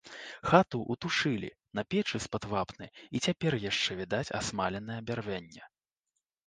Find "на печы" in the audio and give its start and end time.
1.79-2.21